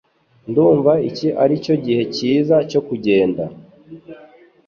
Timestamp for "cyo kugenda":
2.69-3.43